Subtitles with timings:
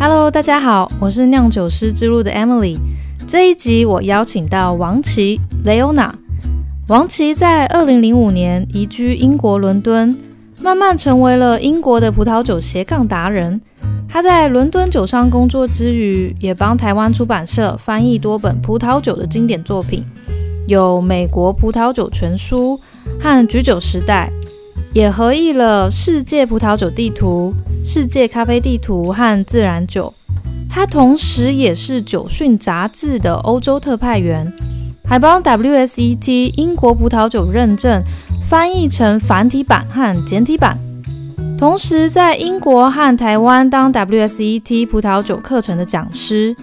[0.00, 2.78] Hello，大家好，我是酿酒师之路的 Emily。
[3.26, 6.12] 这一集我邀请到王琦 Leona。
[6.86, 10.16] 王琦在二零零五年移居英国伦敦，
[10.60, 13.60] 慢慢成为了英国的葡萄酒斜杠达人。
[14.08, 20.06] 他在伦敦酒商工作之余，也帮台湾出版社翻译多本葡萄酒的经典作品，
[20.68, 22.80] 有《美国葡萄酒全书》
[23.22, 24.30] 和《举酒时代》。
[24.98, 27.54] 也合译了《世界葡萄酒地图》
[27.88, 30.12] 《世界咖啡地图》和《自然酒》。
[30.68, 34.52] 他同时也是《酒讯》杂志的欧洲特派员，
[35.04, 38.02] 还帮 WSET 英国葡萄酒认证
[38.42, 40.76] 翻译成繁体版和简体版。
[41.56, 46.56] 同时在英国和台湾当 WSET 葡萄酒课程的讲师。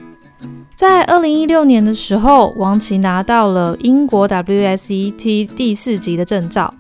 [0.76, 6.74] 在二零一六年的时候，王琦拿到了英国 WSET 第四级的证照。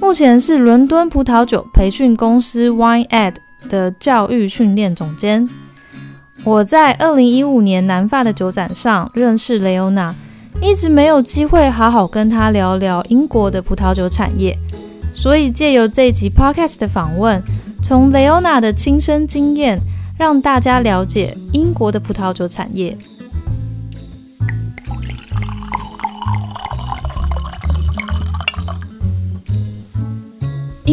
[0.00, 3.34] 目前是伦敦葡萄酒培训公司 Wine Ed
[3.68, 5.48] 的教育训练总监。
[6.44, 10.14] 我在二零一五年南法的酒展上认识雷欧娜，
[10.60, 14.54] 一直没有机会好好跟她聊聊英国的葡萄酒产业，
[15.14, 17.42] 所以借由这一集 Podcast 的访问，
[17.82, 19.80] 从雷欧娜的亲身经验，
[20.18, 22.96] 让大家了解英国的葡萄酒产业。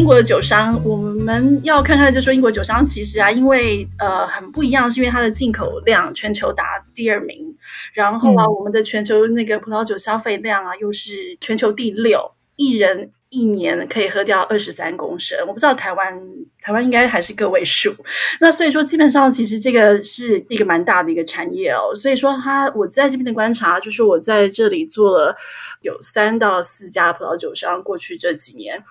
[0.02, 7.56] 英国的酒商，我们要看看，就说英国酒商其实啊，因为呃很不一样，是因为它的进口量全球达第二名，
[7.94, 15.38] 然后啊，我们的全球那个葡萄酒消费量啊又是全球第六，一人一年可以喝掉二十三公升。
[15.46, 16.20] 我不知道台湾，
[16.60, 17.94] 台湾应该还是个位数。
[18.40, 21.94] 那所以说，基本上其实这个是一个蛮大的一个产业哦。
[21.94, 25.36] 所以说，它我在这边的观察，就是我在这里做了
[25.82, 28.82] 有三到四家葡萄酒商，过去这几年。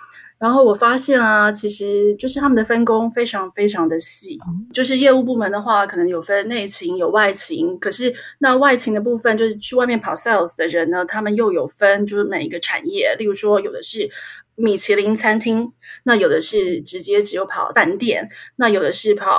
[0.42, 4.40] 然后我发现啊，其实就是他们的分工非常非常的细。
[4.74, 7.78] 就是业务部门的话，可能有分内勤有外勤。
[7.78, 13.16] 可是那外勤的部分，就是去外面跑 sales 的人呢，他们又有分，就是每一个产业。
[13.20, 14.10] 例如说，有的是
[14.56, 15.72] 米其林餐厅，
[16.04, 19.30] 那有的是直接只有跑饭店，那有的是跑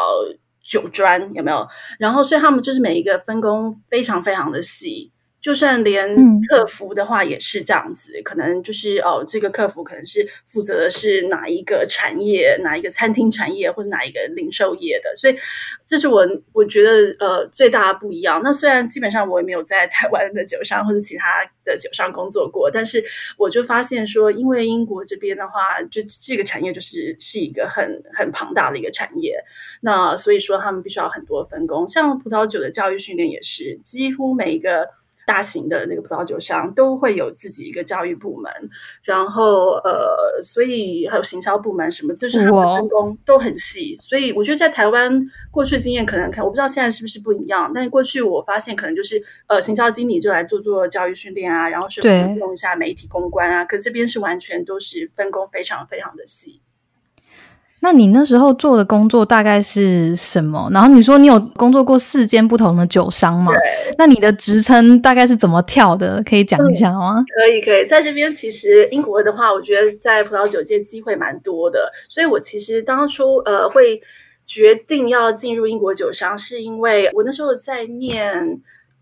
[0.65, 1.67] 酒庄，有没有？
[1.99, 5.12] 然后所以他们就是每一个分工非常非常的细。
[5.43, 6.15] 就算连
[6.49, 15.37] 客服的话也是这样子，可能就是哦，这个客服可能是负责的是哪一个产业，哪一个餐厅产业，或者哪一个零售业的，所以
[15.85, 18.41] 这是我我觉得呃最大的不一样。
[18.45, 23.05] 那虽然基本上我也没有在台湾的酒商或者其他的酒商工作过，但是
[23.37, 29.43] 我就发现说，因为英国这边的话，就这个产业就是是一个很很庞大的一个产业，
[29.81, 34.89] 那所以说他们必须要很多分工，像葡萄酒的教育训练也是，几乎每一个。
[35.27, 38.51] 大型的那个葡萄酒商都会有自己一个教育部门，
[39.03, 43.97] 然后呃，所以还有行销部门什么，就是他们分工都很细。
[44.01, 47.71] 所以我觉得在台湾过去经验可能看，我不知道现在是不是不一样。
[47.75, 52.01] 但是过去我发现可能就是呃，行销经理就来做做教育训练啊，然后是
[52.39, 53.65] 用一下媒体公关啊。
[53.65, 56.62] 可这边是完全都是分工非常非常的细。
[57.85, 60.71] 那你那时候做的工作大概是什么？
[60.73, 63.53] 然后你说你有工作过四间不同的酒商吗？
[63.99, 66.23] 那你的职称大概是怎么跳的？
[66.23, 67.25] 可以讲一下吗？
[67.37, 67.85] 可以，可以。
[67.85, 74.01] 在这边其实英国的话，我觉得在葡萄酒界机会蛮多的，所以我其实当初呃会
[74.47, 78.61] 决定要进入英国酒商，是因为我那时候在念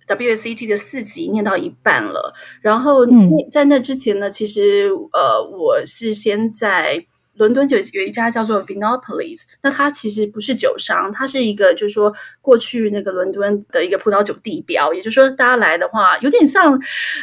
[0.08, 2.32] WSET 的四级，念到一半了。
[2.62, 3.06] 然后
[3.52, 7.04] 在那之前呢，其实呃我是先在。
[7.40, 12.12] 伦敦就有一家叫做 Vinopolis，那它其实不是酒商，它是一个就是说
[12.42, 16.78] 过去那个伦敦的一个葡萄酒地标，也就是说大家来的话，有点像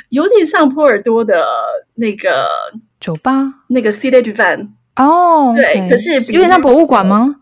[0.09, 1.45] 有点像波尔多的
[1.93, 2.49] 那个
[2.99, 7.35] 酒吧，那个 c i t y d u v a n 哦，对，可是有点像博物馆吗？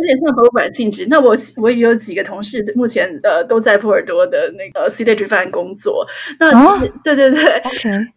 [0.00, 1.06] 有点像博物馆性质。
[1.08, 6.06] 那我我也有几个同事，目前呃都在波尔多的那个 C D G 饭工作。
[6.38, 7.62] 那对对对，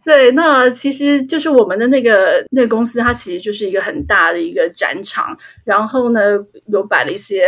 [0.05, 5.37] 对，那其实就是我们的那个那个公司，它其实就是一个很大的一个展场。
[5.65, 6.21] 然后呢，
[6.67, 7.43] 有摆了一些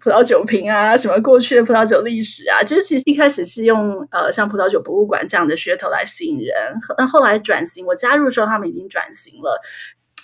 [0.00, 2.62] 葡萄酒瓶啊，什么过去的葡萄酒历史啊。
[2.62, 6.54] 就是其实一开始是用呃像葡萄酒博物馆这样的噱头来吸引人。
[6.96, 9.60] 那后来转型，我加入的时候，他们已经转型了。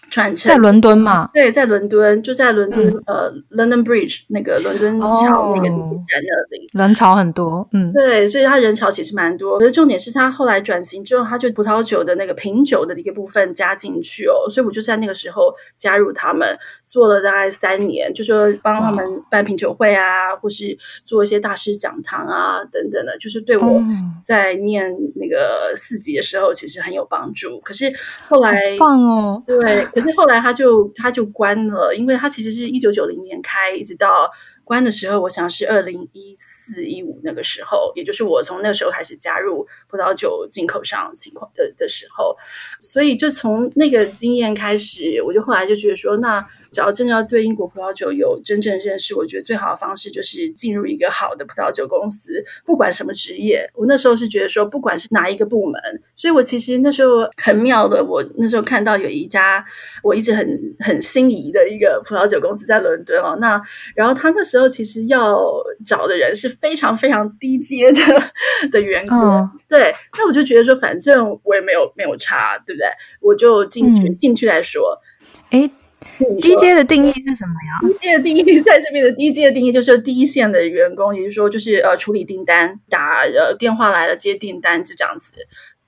[0.09, 1.29] 转乘在伦敦嘛？
[1.35, 7.69] 对，在伦敦，就在伦敦呃，London Bridge 那个伦敦桥那个地铁站那里，人潮很多。
[7.73, 9.59] 嗯，对，所以他人潮其实蛮多。
[9.59, 14.49] 可是重点是他后来转型之后，他就葡萄酒的那个品酒的一个部分加进去哦。
[14.49, 23.83] 所以我就在那个时候加入他们，做了大概三年，就说帮他们办品酒会啊，或是做一些大师讲堂啊等等的，就是对我
[24.23, 27.61] 在念那个四级的时候其实很有帮助。
[27.61, 27.93] 可是
[28.29, 29.85] 后来棒哦，对。
[29.97, 34.31] 可是后来他就他就关了，因为他其实是一九九零年开，一直到
[34.63, 42.37] 关的时候，我想是二零一四一五那个时候，也就是我从那时候开始加入葡萄酒进口商情况的的时候，
[42.79, 53.67] 所以就从那个经验开始，我就后来就觉得说，那只要真的要对英国葡萄酒有真正认识，我觉得最好的方式就是进入一个好的葡萄酒公司，不管什么职业。
[53.73, 55.81] 我那时候是觉得说，不管是哪一个部门，
[56.15, 59.65] 所以我其实那时候很妙的，我那时候看到有一家
[60.03, 60.47] 我一直很
[60.81, 63.59] 很心仪的一个葡萄酒公司在伦敦哦，那
[63.95, 65.43] 然后他那时候其实要
[65.83, 68.01] 找的人是非常非常低阶的
[68.71, 72.87] 的员工，对，那我就觉得说，反正我也没有没有差，对不对？
[73.23, 75.01] 我就进去进去来说，
[75.49, 75.71] 哎。
[76.41, 77.89] 低阶的定义是什么呀？
[77.89, 85.33] 低阶的定义在这边的低阶的定义就是第一线的员工，也就是说，就是呃处理订单、打呃电话来了接订单，就这样子。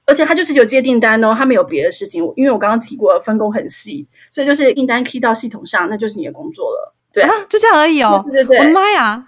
[0.07, 2.23] 而且他就是有接订单哦，他没有别的事情。
[2.35, 6.95] 因为我刚刚提过分工很细，所以就是订单 key 到系统上，那就是你的工作了。
[7.11, 8.23] 对啊，就这样而已哦。
[8.31, 9.25] 对对对，我的妈呀！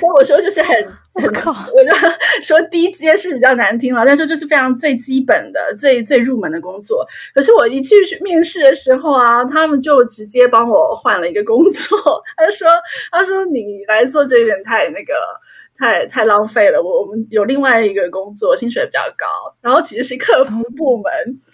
[0.00, 0.74] 所以我说就是很
[1.14, 1.94] 很，我就
[2.42, 7.06] 说低阶是比较难听了，但是就是非常最基本的、最最入门的工作。
[7.34, 11.98] 可是我一去面试的时候啊，他们就直接帮我换了一个工作。
[12.36, 12.66] 他说
[13.12, 15.12] ：“他说你来做这一点太那个，
[15.78, 16.82] 太太浪费了。
[16.82, 19.26] 我我们有另外一个工作，薪水比较高，
[19.60, 21.12] 然后其实是客服部门。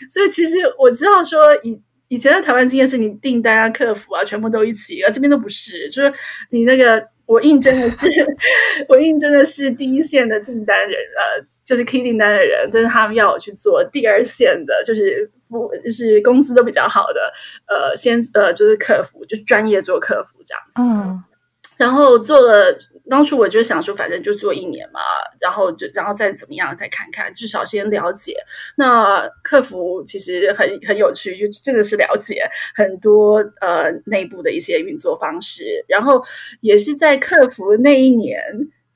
[0.09, 6.12] 所以其实我知道说以。”以前在台湾经验是你订单啊、客服啊，全部都一起，而这边都不是，就是
[6.50, 8.37] 你那个我应征的是
[8.88, 17.32] 我应征的是第一线的订单人，呃，就是 key 订单的人，但是他们要我去做第二线的，就是服就是工资都比较好的，
[17.67, 21.23] 呃，先呃就是客服，就专业做客服这样子，嗯，
[21.76, 22.78] 然后做了。
[23.08, 24.99] 当初我就想说，反正就做一年嘛，
[25.38, 28.34] 然后就然后再怎么样再看看，至少先了解。
[28.76, 32.43] 那客服其实很很有趣，就真的是了解
[32.75, 35.84] 很多呃内部的一些运作方式。
[35.87, 36.20] 然后
[36.62, 38.43] 也是在客服那一年，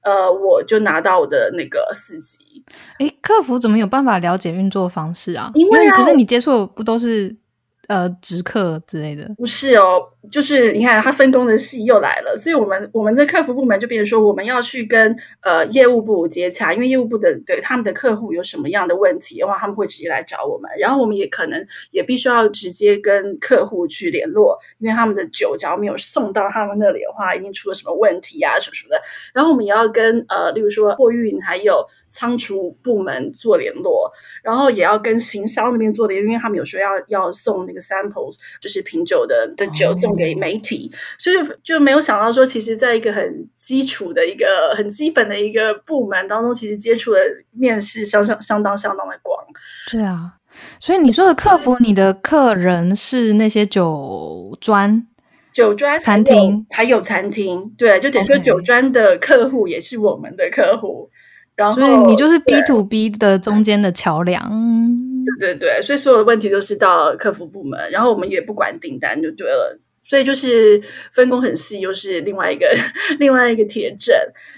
[0.03, 2.65] 呃，我就拿到我的那个四级。
[2.99, 5.53] 诶，客服怎么有办法了解运作方式啊？
[5.55, 7.37] 因为可是你接触不都是？
[7.89, 10.01] 呃，直客之类的不是哦，
[10.31, 29.01] 就是你看他分工的细又来了，所以我们我们的客服部门就变成说，我们要去跟呃业务部接洽，因为业务部的对他们的客户有什么样的问题的话，他们会直接来找我们，然后我们也可能也必须要直接跟客户去联络，因为他们的酒只要没有送到他们那里的话，一定出了什么问题啊什么什么的，
[29.33, 31.87] 然后我们也要跟呃，例如说货运还有。
[32.13, 34.11] 仓储部门做联络，
[34.43, 47.21] 然后也要跟行销那边做联络，因为他们有时候要要送那个 samples，就是品酒的的酒送给媒体，所以就没有想到说，其实在一个很基础的一个很基本的一个部门当中，其实接触的
[47.53, 49.39] 面试相相相当相当的广。
[49.91, 50.35] 对啊，
[50.79, 55.07] 所以你说的客服，你的客人是那些酒专、
[55.53, 61.11] 酒专餐厅，还有餐厅，对，就等于说酒专的客户也是我们的客户。
[61.57, 64.41] 然后所以你就是 B to B 的中间的桥梁，
[65.39, 70.83] 对对对，所以所有的问题都是到客服部门，然后我们也不管订单就对了，所以就是
[71.13, 72.67] 分工很细，又是另外一个
[73.21, 74.15] 另外一个铁证。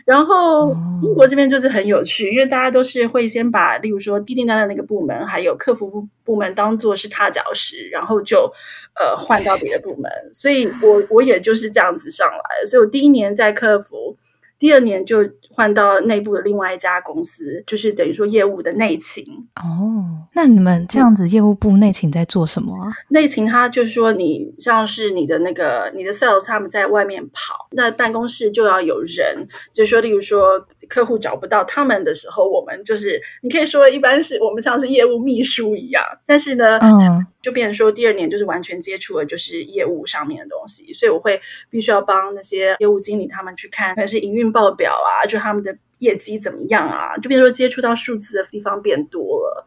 [0.07, 8.53] 然后英国这边就是很有趣，因为大家都是会先把，例如说订订单的那个部门，还有客服部部门当做是踏脚石，然后就
[8.95, 10.11] 呃换到别的部门。
[10.33, 14.17] 所以我我也就是这样子上来，所以我第一年在客服。
[14.63, 15.19] 第二年就
[15.51, 19.25] 换到内部的另外一家公司，就是等于说业务的内勤。
[19.57, 22.93] 哦，那你们这样子业务部内勤在做什么啊？
[23.09, 30.65] 内勤他就是说，你像是你的那个你的 sales 他们在外面跑，那办公室就要有人，就是说，例如说。
[30.93, 49.65] 客户找不到他们的时候，我们就是你可以说一般是我们像是业务秘书一样，但是呢，嗯，就变成说第二年就是完全接触了就是业务上面的东西，所以我会必须要帮那些业务经理他们去看，可能是营运报表啊，就他们的业绩怎么样啊，就变成说接触到数字的地方变多了，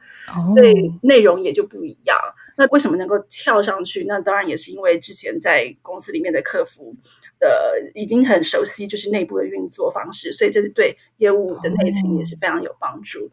[0.53, 2.15] 所以内容也就不一样。
[2.55, 4.05] 那为什么能够跳上去？
[4.07, 6.93] 那当然也是因为之前在公司里面的客服。
[7.39, 13.29] 呃，已经很熟悉，就是内部的运作方式，所以这是对业务的内勤也是非常有帮助。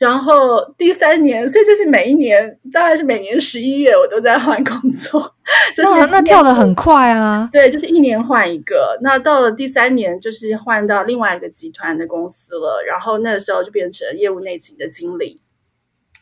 [0.00, 5.32] 然后第三年，所以就是每一年，大概是每年十一月，我都在换工作。
[5.76, 7.48] 那那跳的很快啊！
[7.52, 8.98] 对，就是一年换一个。
[9.00, 12.82] 那到了第三年，就是换到另外一个集团的公司了。
[12.84, 15.40] 然后那个时候就变成业务内勤的经理。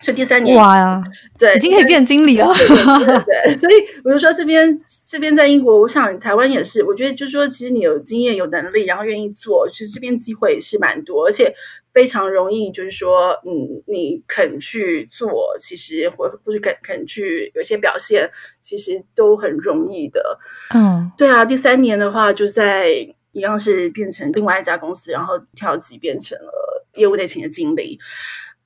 [0.03, 1.03] 所以第三年哇呀，
[1.39, 2.53] 对，已经可以变经理了。
[2.53, 6.85] 对对， 所以我就说这边这边在英国，我想台湾也是。
[6.85, 11.55] 我觉得就是说，其实你有经验、有能力，然后愿意做，其实这边机会是蛮多，而且
[11.93, 12.73] 非常容易。
[12.73, 18.29] 就是说，嗯，你肯去做，其实或或是肯肯去有些表现，
[18.59, 20.39] 其实都很容易的。
[20.75, 21.45] 嗯，对啊。
[21.45, 22.89] 第三年的话，就在
[23.31, 28.01] 一样是变成另外一家公司，然后跳级变成了业务内勤的经理。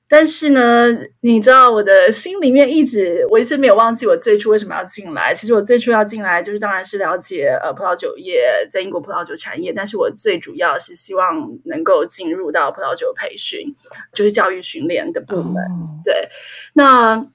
[0.09, 0.87] 但是呢，
[1.21, 5.33] 你知道我的心里面一直，我一直没有忘记我最初为什么要进来。
[5.33, 9.73] 其实我最初要进来，就是当然是了解呃葡萄酒业在英国葡萄酒产业。
[9.73, 11.35] 但是我最主要是希望
[11.65, 13.75] 能够进入到葡萄酒培训，
[14.13, 15.55] 就是教育训练的部门。
[16.03, 16.29] 对，
[16.73, 17.27] 那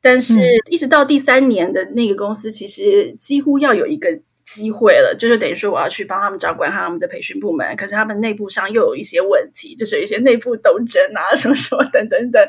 [0.00, 0.34] 但是
[0.70, 4.20] 一直到第三年的那个公司，其实几乎要有一个。
[4.54, 12.42] 机会了，就是等于说我要去帮他们掌管他们的培训部门，可是他们内部上又有一些问题，就是有一些内部斗争啊，什么什么等等等。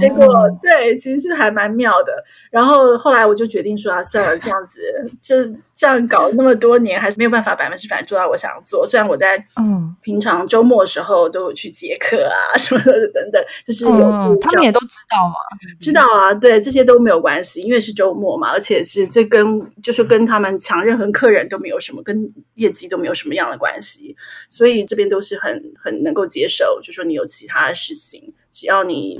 [0.00, 0.26] 结果
[0.62, 2.12] 对，其实是还蛮妙的。
[2.50, 4.80] 然后后来我就决定说啊，算了，这样子
[5.20, 5.36] 就
[5.74, 8.86] 这样搞那么多年，还是没有办法百分之百做到我想做。
[8.86, 15.34] 虽然我在嗯平常周末的时候都有去接客啊什么的等等，就是有他们也都知道嘛，
[15.78, 21.41] 知道啊，对这些都没有关系，因为是周末嘛，而且是这跟就是跟他们抢任何客人。
[21.48, 24.16] 都没有什么跟业绩都没有什么样的关系，
[24.48, 29.16] 所以这边都是很很能够接受，就说你有其他的事情，只要你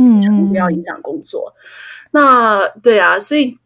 [0.49, 1.55] 不要影响工作。
[2.11, 3.59] 那对啊，所以。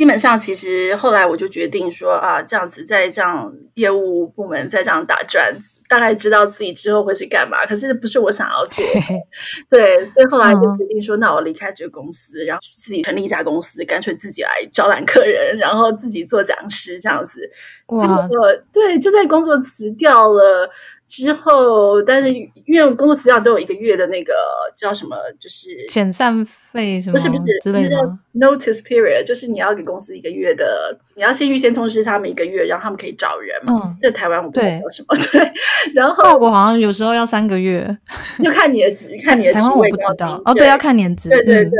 [0.00, 5.54] 基本上，其实后来我就决定说啊，这样子在这样业务部门再这样打转，
[5.90, 7.66] 大概知道自己之后会是干嘛。
[7.66, 8.82] 可是不是我想要做，
[9.68, 17.50] 对，所以后来就决定说，那我离开这个公司，然后自己成立一家公司，干脆自己来招揽客人，然后自己做讲师这样子。
[17.88, 18.26] 哇，
[18.72, 20.70] 对，就在工作辞掉了。
[21.10, 24.32] 之后，但是因为工作辞掉都有一个月的那个
[24.76, 27.96] 叫什么，就是遣散费什么，不是不是之类的
[28.34, 33.82] notice period，就是你要给公司一个月的，你要先预先通知他们一个月，然后他们可以找人嘛。
[33.84, 35.52] 嗯，在台湾我不知道什么， 对。
[35.96, 37.84] 然后法国好像有时候要三个月，
[38.44, 41.28] 就看你的 看你的台湾我不知道哦，对，要看年资。
[41.28, 41.72] 对对对，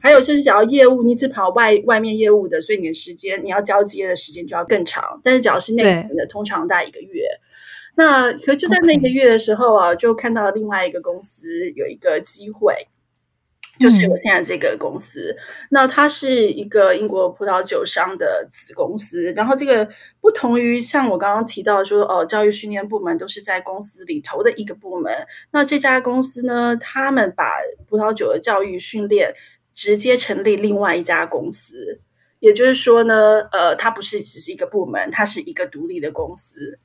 [0.00, 5.20] 还有就是想要业务，你只跑外外面业务的，所以你的时间你要交接的时间就要更长。
[5.24, 7.24] 但是只要是内部的，通常大概一个月。
[7.96, 12.88] 那可就在那个月的时候啊，就看到另外一个公司有一个机会，
[13.80, 15.34] 就是我现在这个公司。
[15.70, 19.88] 那它是一个英国葡萄酒商的子公司，然后这个
[20.20, 25.26] 不同于像我刚刚提到说哦，教育训练部门都是在公司里头的一个部门。
[25.52, 27.50] 那这家公司呢，他们把
[27.88, 29.34] 葡萄酒的教育训练
[29.74, 32.00] 直接成立另外一家公司，
[32.40, 36.78] 也就是说呢，呃，它不是只是一个部门，它是一个独立的公司。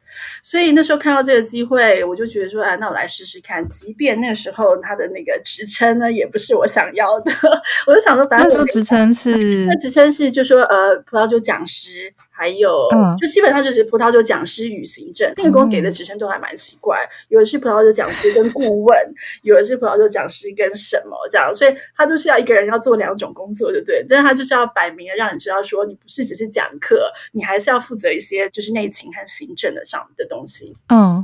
[0.44, 3.68] 所以那时候看到这个机会，我就觉得说，哎，那我来试试看。
[3.68, 7.32] 即便那个时候他的那个职称呢，也不是我想要的，
[7.88, 12.14] 我就想说，反正说职称是，那职称是就说，呃，葡萄酒讲师。
[12.34, 12.90] 还有，
[13.20, 15.32] 就基本上就是葡萄酒讲师与行政。
[15.38, 19.14] 那个公司给的职称都还蛮奇怪，有的是葡萄酒讲师跟顾问，
[19.44, 24.04] 有的是葡萄酒讲师跟什么这样，所以他都是要一个人要做两种工作，对不对？
[24.10, 30.76] 但是他就是要摆明了让你知道，说你不是只是讲课，你还是要负责一些就是内勤和行政的上的东西。
[30.90, 31.24] 嗯，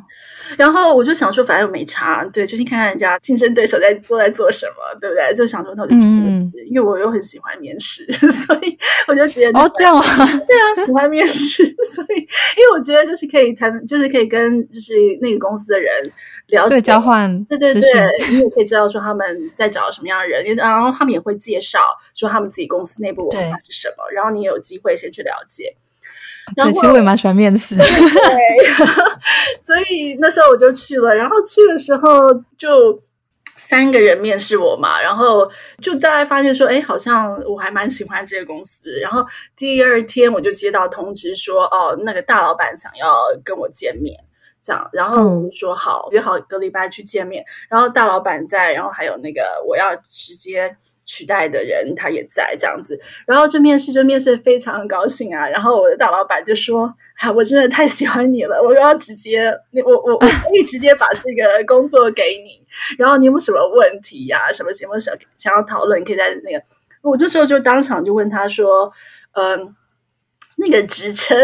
[0.58, 5.34] 然后我就想说，反正没差，对，就去看看人家竞争对手在都在做什么，对不对？
[5.34, 8.06] 就想说那我就去面试，因为我又很喜欢面试，
[8.46, 11.08] 所以我就觉得哦这样啊，对啊，喜欢。
[11.08, 15.90] 面试，所以因为我觉得就是可以谈，就是可以跟就是那个公司的人
[16.48, 17.82] 聊，对交换，对对对，
[18.30, 21.80] 你也可以知道说他们在找什么样的人，然后他们也会介绍
[22.14, 25.74] 说他们自己公司内部文化是什么，然后你也有机会先去了解。
[26.56, 27.86] 对，其实我也蛮喜欢面试，对，
[29.66, 33.00] 所以那时候我就去了，然后去的时候就。
[33.60, 35.50] 三个人面试我嘛，然后
[35.82, 39.00] 就大概发现说，哎，好像我还蛮喜欢这个公司。
[39.00, 39.26] 然后
[39.56, 44.16] 第二天我就接到通知说，哦，那个大老板想要跟我见面，
[44.62, 47.44] 这样，然后我说好，约好一个礼拜去见面。
[47.68, 50.78] 然后大老板在，然后还有那个我要直接。
[51.08, 59.50] 取代的人他也在这样子，然后就面试就面试非常高兴啊，然后我的大老板就说：“啊，我真的太喜欢你了，我要直接，
[59.86, 62.62] 我我我可以直接把这个工作给你，
[62.98, 64.52] 然后你有什么问题呀？
[64.52, 66.62] 什么什么想想要讨论，可以在那个，
[67.02, 68.92] 我这时候就当场就问他说：，
[69.32, 69.74] 嗯，
[70.58, 71.38] 那个职称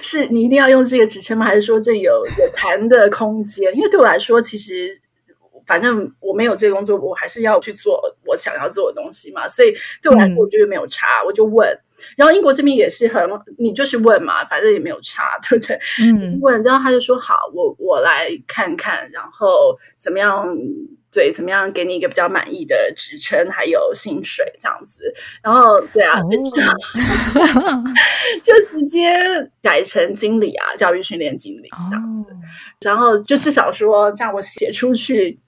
[0.00, 1.44] 是你一定要用这个职称吗？
[1.44, 3.74] 还是说这有有谈的空间？
[3.76, 4.96] 因为对我来说，其实。”
[5.66, 9.48] 反正我没有这个工作，我还是要去做我想要做的东西嘛。
[9.48, 11.68] 所以对我来说，我觉得没有差，我就问。
[12.16, 15.78] 然后英国这边也是很，你就是问嘛，反正也没有差，对不对？
[16.02, 20.56] 嗯，问，然后他就说好，我我来看看，然后怎么样？
[21.08, 25.14] 对，怎么样给你一个比较满意的职称，还有薪水这样子。
[25.42, 26.20] 然后对啊，
[28.44, 29.10] 就直接
[29.62, 32.22] 改成经理啊，教育训练经理这样子。
[32.82, 35.40] 然后就至少说，这样我写出去。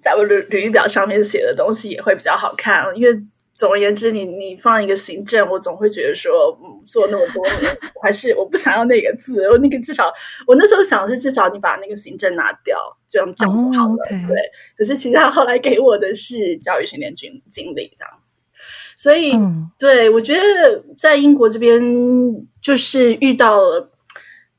[0.00, 3.20] 在我履履历表上面写的东西也会比较好看，因为
[3.54, 9.48] 总而言之，你你放一个行政，我总会觉得说，嗯，做那么多年，还是我不想要那个字。
[9.50, 10.12] 我那个至少，
[10.46, 13.96] 我那时候想的是，至少你把那个行政拿掉，这样这样就好了。
[14.08, 14.36] 对。
[14.76, 18.36] 可是其实他后来给我的是教育训练经经理这样子，
[18.96, 19.32] 所以
[19.78, 21.80] 对我觉得在英国这边
[22.60, 23.90] 就是遇到了。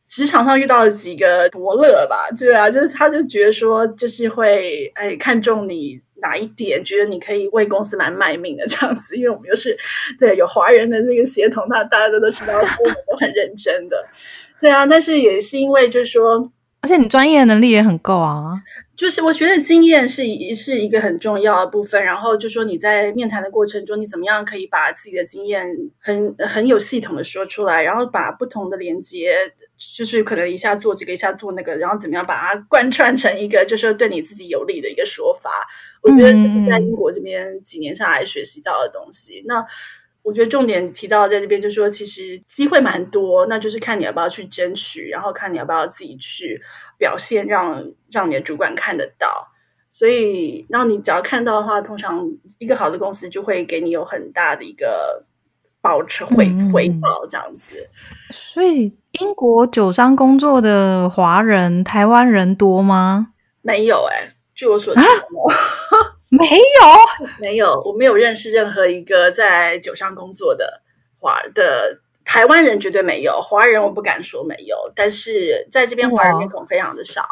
[0.07, 9.77] 职场上遇到了几个伯乐吧，对啊，就是他就觉得说，就是会哎看中你哪一点，觉得你可以为公司来卖命的这样子，因为我们又是
[10.17, 13.97] 对有华人的那个协同，他大家都都知道，我们都很认真的，
[14.59, 18.61] 对啊，但是也是因为就是说，而且你专业能力也很够啊。
[18.95, 20.23] 就是我觉得经验是
[20.55, 25.63] 是一个很重要的部分，然后就说你在面谈的过程中，你怎么样可以把自己的经验
[25.99, 29.35] 很很有系统的说出来，然后把不同的连接，
[29.95, 35.49] 就是可能一下做这个，一下做那个，然后怎么样把它贯穿成一个就是对你自己有利的一个说法。
[36.01, 39.43] 我觉得这是在英国这边几年下来学习到的东西。
[39.45, 39.65] 那。
[40.23, 46.61] 我觉得重点提到在这边，就是说其实机会蛮多，那就是看你要不要去争取，然后看你要不要自己去
[46.97, 49.47] 表现，让让你的主管看得到。
[49.89, 52.29] 所以，然后你只要看到的话，通常
[52.59, 55.25] 一个好的公司就会给你有很大的一个
[55.79, 57.87] 保持回回报这样子。
[58.33, 63.29] 所以，英国酒商工作的华人、台湾人多吗？
[63.61, 65.01] 没有哎，据我所知。
[66.29, 70.81] 没有，没有，我没有认识任何一个在酒商工作的
[71.19, 73.39] 华的台湾人，绝对没有。
[73.41, 77.23] 华人我不敢说没有，但是在这边华人面孔非常的少。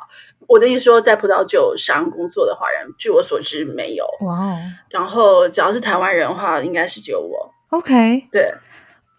[0.48, 4.06] 我的意思说，在葡萄酒商工作的华人，据我所知没有。
[4.22, 4.58] 哇哦，
[4.90, 7.52] 然后只要是台湾人的话，应该是只有我。
[7.70, 8.54] OK，对，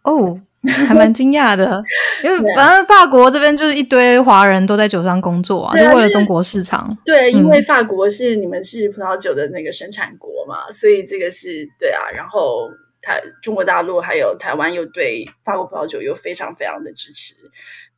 [0.03, 0.41] 哦。
[0.67, 1.83] 还蛮惊讶的，
[2.25, 6.97] 因为反正法国这边就是一堆华人都在酒商工作啊，就为了中国市场。
[7.05, 12.01] 对，因为法国是你们是葡萄酒的那个生产国嘛，所以这个是对啊。
[12.15, 12.69] 然后
[13.01, 17.35] 台中国大陆还有台湾又对法国葡萄酒又非常非常的支持。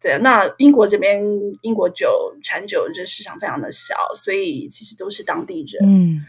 [0.01, 1.23] 对啊，那英国这边
[1.63, 5.89] 英国酒产酒这市场非常的小，所以其实都是当地人。
[5.89, 6.25] 嗯。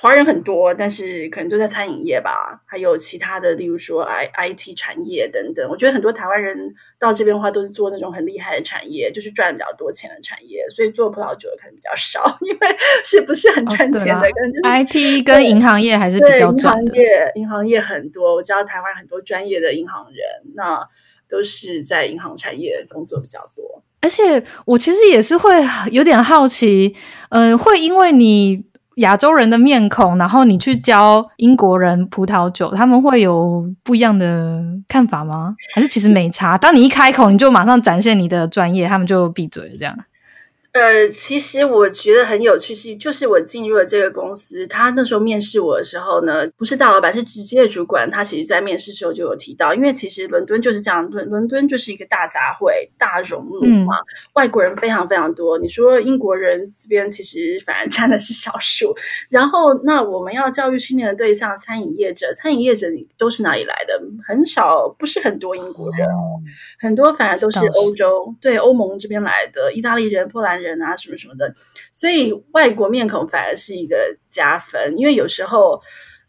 [0.00, 5.68] 华人很多，但是可能都在餐饮业吧，还有其他的，例如说 I I T 产业等等。
[5.68, 6.56] 我觉得很多台湾人
[7.00, 10.64] 到这边的话，都是做那种很厉害的产业，就是赚比较多钱的产业。
[10.70, 12.58] 所以做葡萄酒的可能比较少， 因为
[13.04, 14.30] 是不是很赚钱的？
[14.30, 16.82] 可能 I T 跟银行业还是比较赚的。
[16.84, 20.88] 银行业，银行业很多，我知道台湾很多专业的银行人，那
[21.28, 23.82] 都是在银行产业工作比较多。
[24.00, 25.52] 而且我其实也是会
[25.90, 26.94] 有点好奇，
[27.30, 28.68] 嗯，会因为你。
[28.98, 35.54] 亚洲人的面孔，然后你去教英国人葡萄酒，他们会有不一样的看法吗？
[35.74, 36.56] 还是其实没差？
[36.56, 39.96] 当你一开口，你就马上展现你的专业，他们就闭嘴了，这样。
[40.78, 48.08] 呃，其实我觉得很有趣，是就是我进入了这个公司，他那时候面试我的时候呢，不是大老板，是直接的主管。
[48.08, 53.96] 他其实，在面试时候就有提到，因为其实伦敦就是这样，伦伦敦就是一个大杂烩、大熔炉嘛，
[54.34, 55.58] 外国人非常非常多。
[55.58, 58.94] 你说英国人这边其实反而占的是少数。
[59.30, 62.86] 然后，那我们要教育训练的对象，餐饮业者，餐饮业者
[63.16, 64.00] 都是哪里来的？
[64.24, 66.06] 很少，不是很多英国人，
[66.78, 70.67] 很多反而都是欧洲，对欧盟这边来的，意大利人、波兰人。
[70.68, 71.54] 人啊，什么什么的，
[71.90, 75.80] 所以外国面孔反而是一个加分，因为有时候，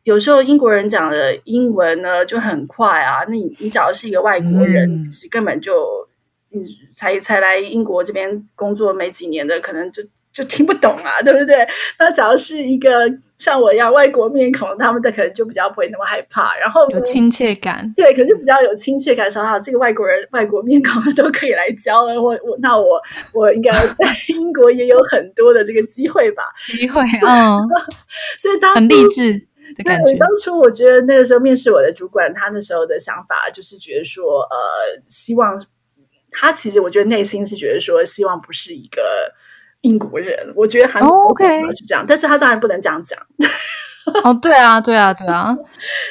[0.03, 6.07] 有时候英国人讲的英文呢就很快啊，那你你只要是一个外国人，其实根本就
[6.49, 10.01] 你才才来英国这边工作没几年的，可能就。
[10.31, 11.67] 就听不懂啊， 对不对？
[11.97, 17.91] 那只要是一个像我一样外国面孔，他们的可能就比较不会那么害怕，然后有亲切感。
[17.95, 22.21] 对，可是比较有亲切感，说哈，这个外国人、 外国面孔都可以来教了。
[22.21, 23.01] 我我那我
[23.33, 26.43] 我应该在英国也有很多的这个机会吧？
[26.65, 27.59] 机会，嗯。
[28.37, 29.33] 所以当很励志
[29.75, 30.13] 的感觉。
[30.15, 34.57] 当初我觉得那个时候面试我的主管，他那时候的想法就是觉得说，呃，
[35.09, 35.59] 希望
[36.31, 39.33] 他其实我觉得内心是觉得说，希望不是一个。
[39.81, 43.17] 英国人，我觉得韩国 OK 是这样，但是他当然不能这样讲。
[44.23, 45.55] 哦，对啊，对啊，对啊，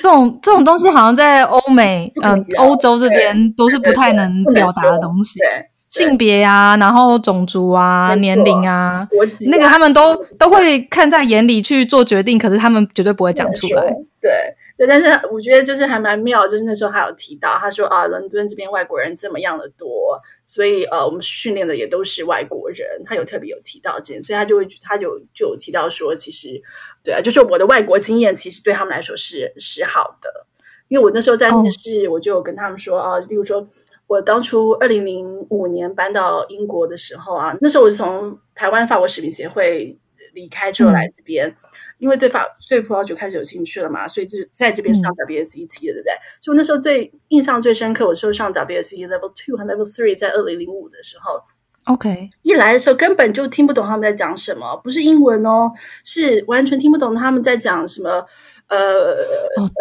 [0.03, 5.41] 这种这种东西好像在欧美，嗯，欧洲这边都是不太能表达的东西。
[5.89, 9.09] 性别啊，然后种族啊，年龄啊，
[9.51, 13.83] 那个他们都都会看在眼里去做决定，可是他们绝对不会讲出来。
[14.21, 14.31] 对。
[14.77, 20.17] 对，但是我觉得就是还蛮妙，就是那时候还有提到，他说啊，伦敦这边外国人这么样的多，
[20.49, 22.89] 所以呃，我们训练的也都是外国人。
[23.05, 26.61] 他有特别有提到这点，所以他就会他就就有提到说，其实
[27.05, 30.47] 对啊，就是我的外国经验其实对他们来说是是好的，
[30.89, 33.69] 因为我那时候在面试，我就有跟他们说啊，例如说
[34.07, 39.99] 我当初二零零五年搬到英国的时候啊，那时候我是从台湾法国食品协会
[40.33, 41.55] 离开之后来这边。
[41.99, 46.13] 因为对法对葡萄酒开始有兴趣了嘛，所以就在这边上 WSET 了，对不对？
[46.41, 51.41] 所以我那时候最印象最深刻，我是上 WSET Level Two 和 Level Three，在二零零五的时候。
[51.85, 55.73] OK，一来的时候根本就听不懂他们在讲什么，不是英文哦，
[56.05, 58.27] 是完全听不懂他们在讲什么。
[58.69, 59.17] 呃，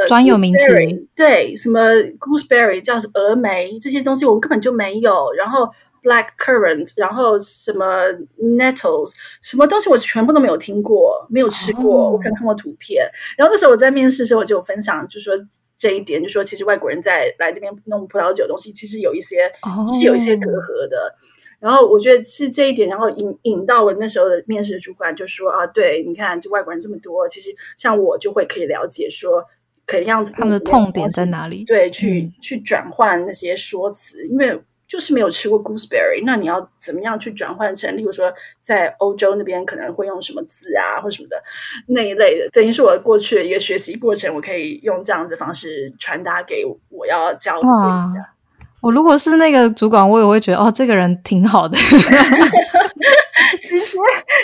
[0.08, 0.66] 专有名词
[1.14, 1.82] 对，什么
[2.18, 5.34] gooseberry 叫什么峨眉这些东西，我们根本就没有。
[5.34, 5.70] 然后
[6.04, 7.86] black currant，然后什么
[8.42, 13.10] nettles，什么东西我全部都没有听过，没有吃过，我可能看过图片。
[13.38, 15.34] 然后那时候我在面试的时候，我就分享，就说
[15.78, 19.52] 这一点，就说其实外国人在来这边弄葡萄酒的东西，其实有一些
[19.94, 21.16] 是有一些隔阂的。
[21.60, 29.44] 然后我觉得是这一点，然后引引到我那时候的面试主管就说啊，对，你看，就外国人这么多，其实像我就会可以了解说，
[29.88, 31.64] 可以样子他们的痛点在哪里？
[31.66, 41.44] 对，去去转换那些说辞，因为就是没有吃过 gooseberry，那你要怎么样去转换成，例如说在欧洲那边可能会用什么字啊，或什么的
[41.88, 47.68] 那一类的，等于是我过去的一个学习过程，我可以用这样子方式传达给我要教的。
[48.80, 51.76] 我如果是那个主管，我也会觉得哦，这个人挺好的，
[53.60, 53.86] 直接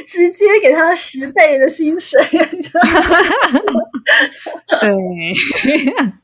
[0.05, 2.19] 直接给他十倍的薪水。
[4.79, 4.89] 对，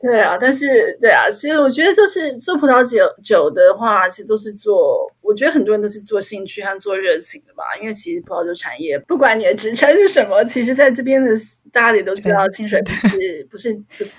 [0.00, 7.64] 对啊，但是对啊，其实我觉得就是做葡萄酒酒的话，其实都是做，我觉得很多人都是做兴趣和做热情的吧。
[7.80, 11.32] 因为其实葡萄酒产业，不管你的职称是什么，其实在这边的
[11.72, 13.72] 大家也都知道，薪水不是不是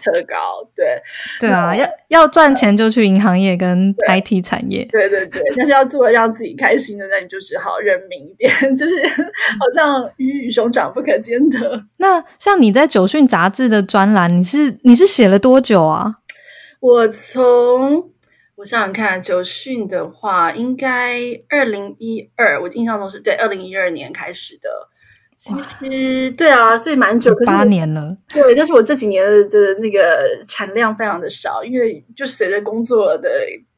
[0.04, 0.68] 特高。
[0.76, 1.00] 对，
[1.40, 4.86] 对啊，要要赚钱就去银行业跟 IT 产业。
[4.92, 8.96] 对对对，但是要做让自己开心的，那你就只好认命一点， 就是
[9.60, 11.86] 好像鱼与熊掌不可兼得。
[11.98, 14.32] 那像你在九讯杂志的专栏。
[14.32, 16.16] 你是你是写了多久啊？
[16.80, 18.10] 我从
[18.56, 24.70] 我想想看，九训的话，应该二零一二，我印象中是对二零一二年开始的。
[25.36, 28.16] 其实对啊，所以蛮久，八年了。
[28.28, 33.30] 对，但是我这几年的那个产量非常的少，因为就随着工作的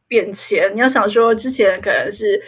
[0.08, 2.41] 变迁，你要想说之前可能是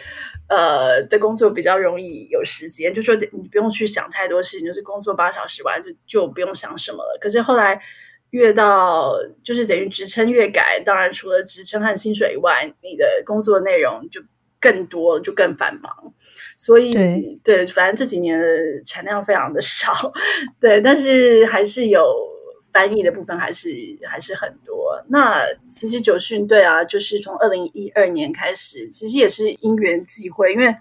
[0.48, 7.18] 呃的工作比较容易有时间，就说你不用去想太多事情，就是工作八小时完就就不用想什么了。
[7.20, 7.80] 可是后来。
[8.30, 14.20] 越到就是等于职称越改，当然除了职称和薪水以外，你的工作内容就
[14.60, 16.12] 更多了，就更繁忙。
[16.56, 16.92] 所以
[17.44, 18.46] 对，反正这几年的
[18.84, 20.12] 产量非常的少，
[20.60, 22.02] 对，但是还是有
[22.76, 23.70] 翻译的部分，还是
[24.04, 25.02] 还是很多。
[25.08, 30.76] 那其实九训对啊，就是从二零一二年开始，其实也是因缘际会，因为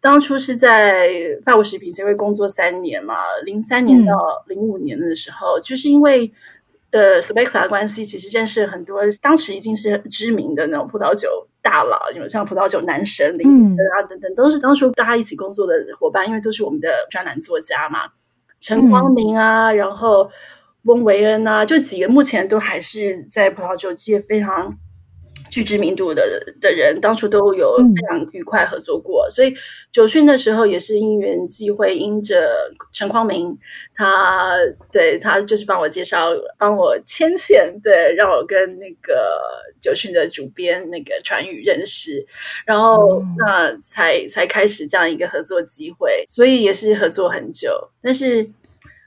[0.00, 1.08] 当初是在
[1.44, 6.32] 法国食品协会工作三年嘛，零三年到零五年的时候，就是因为。
[6.94, 13.48] 呃 s p e x a 的关系其实认识很多，当时已经是知名的那种葡萄酒大佬，有像葡萄酒男神林
[13.96, 18.00] 啊等等，都是当初大家一起工作的伙伴，因为都是我们的专栏作家嘛，
[18.60, 20.30] 陈光明啊，然后
[20.84, 24.78] 翁维恩啊，就几个目前都还是在葡萄酒界非常。
[25.50, 29.52] 具知名度的的人，当初都有非常愉快合作过，所以
[29.90, 33.54] 九训的时候也是因缘际会，因着陈匡明，
[33.94, 34.56] 他
[34.90, 39.38] 对他就是帮我介绍，帮我牵线，对，让我跟那个
[39.78, 42.26] 九训的主编那个传宇认识，
[42.64, 47.90] 然后那才才开始这样一个合作机会，所以也是合作很久。
[48.00, 48.50] 但是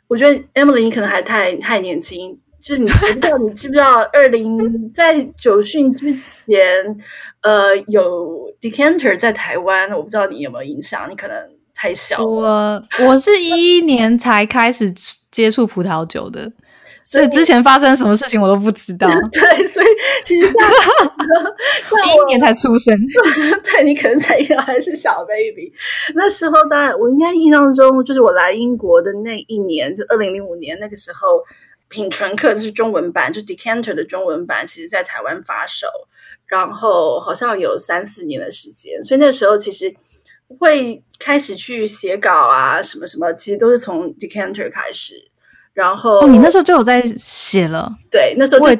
[0.07, 2.39] 我觉得 Emily 你可能还太太年轻。
[2.59, 4.01] 就是你 不知道，你知不知道？
[4.11, 6.09] 二零在九训之
[6.47, 6.97] 前，
[7.41, 11.07] 呃，有 Decanter 在台湾，我不知道你有没有印象？
[11.07, 11.37] 你可能
[11.75, 12.23] 太小。
[12.23, 14.91] 我我是一一年才开始
[15.29, 16.51] 接触葡萄酒的，
[17.05, 19.07] 所以之前发生什么事情我都不知道。
[19.31, 19.85] 对，所以
[20.25, 22.93] 其实 第一年才出生，
[23.63, 25.71] 对你可能才一个还是小 baby。
[26.15, 31.41] 那时候，当然我应该印象中，就是我来英国的那一年，就二零零五年那个时候。
[31.87, 35.87] 品纯客就是中文版，就 Decanter 的中文版，其实在台湾发售，
[36.47, 39.93] 然后好像有三四年的时间，所以那时候其实
[40.59, 45.29] 会开始去写稿啊，什么什么，其实都是从 Decanter 开始。
[45.75, 48.75] 然后哦，你那时候就有在写了，对，那时候在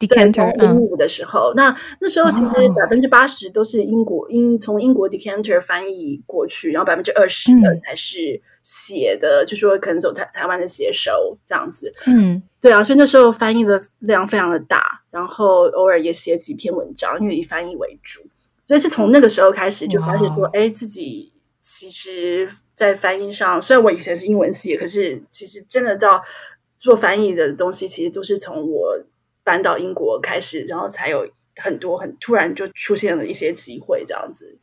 [0.00, 8.42] Decanter 零五的时候，那那时候其实百分之八十都是英国英从英国 Decanter 翻译过去，然后百分之二十的才是。
[8.60, 18.20] 写的就说可能走台台湾的写手这样子，嗯，对啊，所以那时候翻译的量非常的大，然后偶尔也写几篇文章，因为以翻译为主，
[18.66, 21.32] 所以是从那个时候开始就发现说，哎，自己
[21.70, 26.22] 其实，在翻译上，虽然我以前是英文系，可是其实真的到
[26.78, 28.98] 做翻译的东西，其实都是从我
[29.44, 34.58] 搬到英国开始，然后才有很多很突然就出现了一些机会这样子。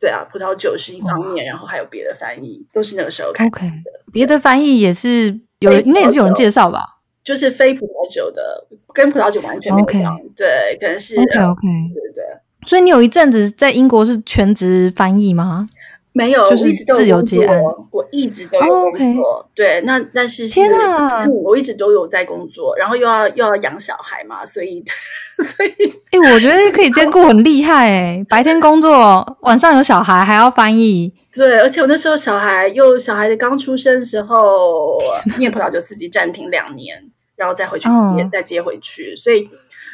[0.00, 4.02] 对啊，葡萄酒是一方面，然后还有别的翻译，都是那个时候开始的。
[4.12, 6.98] 别的翻译也是有人应该也是有人介绍吧？
[7.22, 10.02] 就是非葡萄酒的，跟葡萄酒完全没关。
[10.34, 12.24] 对，可能是 OK OK，对对。
[12.66, 15.68] 所以你有一阵子在英国是全职翻译吗？
[16.14, 17.58] 没有，就是自由接案。
[17.90, 24.84] 我一直都有工作，对，那但是天啊，我一直都有在工作，然后又要又要养小孩嘛，所以
[25.56, 31.12] 所以，哎，我觉得可以兼顾很厉害哎，白天工作，晚上有小孩还要翻译。
[31.32, 34.98] 对，而且我那时候小孩又小孩刚出生的时候，
[35.38, 37.02] 念葡萄酒四级暂停两年，
[37.36, 39.48] 然后再回去也再接回去，所以。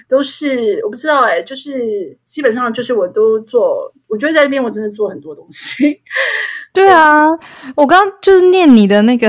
[0.09, 6.01] 都是我不知道哎，就是基本上就是我都做，我觉得在那边我真的做很多东西。
[6.73, 7.27] 对啊，
[7.77, 9.29] 我刚刚就是念你的那个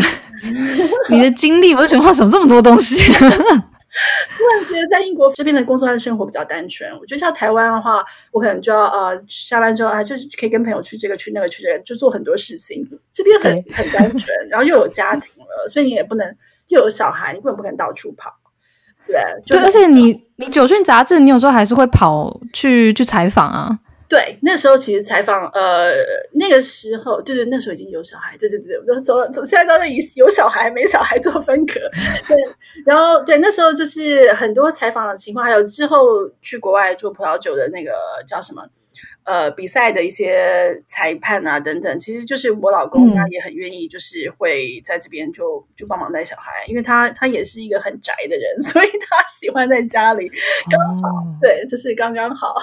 [1.10, 2.96] 你的经历，我就觉得哇，怎么这么多东西？
[4.38, 6.90] 突然觉得在英国这边的工作和生活比较单纯。
[7.00, 12.88] 我觉得像台湾的话，我可能就要呃下班之后啊，就是可以跟朋友去这个去那个去这个，就做很多事情。
[13.12, 16.26] 这边很很单纯，然后又有家庭了，所以你也不能
[16.68, 18.32] 又有小孩，你根本不可能到处跑。
[19.12, 23.80] 对，对，而且你你《九讯》杂志，你有时候还是会跑去去采访啊。
[24.08, 25.92] 对，那时候其实采访，呃，
[26.34, 31.74] 那个时候，对对，那时候已经有小孩，对对对，我走走，现在都是以有小孩没小孩做分隔。
[32.28, 32.36] 对，
[32.86, 37.92] 然后对，那时候就是很多采访的情况，还有之后去国外做葡萄酒的那个
[38.28, 38.64] 叫什么？
[39.30, 50.28] 呃，比赛的一些裁判啊，等等，其实就是我老公他也很愿意，就是会在这边就就帮忙带小孩，因为他他也是一个很宅的人， 所以他喜欢在家里，
[50.72, 52.56] 刚好对，就是刚刚好，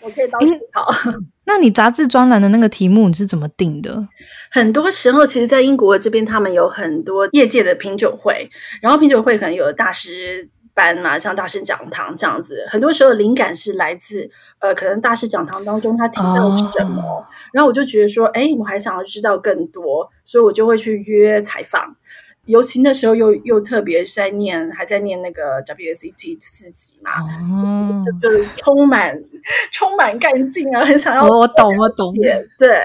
[0.00, 0.40] 我可以当
[0.72, 0.92] 好。
[1.46, 4.08] 那你杂志专栏的那个题目你是怎么定的？
[4.50, 8.50] 很多时候，其实，在英国这边，他们有很多业界的品酒会，
[8.82, 10.48] 然后品酒会可能有大师。
[10.74, 21.96] 班嘛，像大师讲堂这样子，很多时候灵感是来自呃，可能大师讲堂当中他提到什么，然后我就觉得说，哎，我还想要知道更多，所以我就会去约采访。
[22.46, 27.10] 尤其那时候又又特别在念，还在念那个 WSET 四级嘛，
[28.04, 29.18] 就就是充满
[29.72, 31.26] 充满干劲啊，很想要。
[31.26, 32.12] 我懂，我懂。
[32.58, 32.78] 对。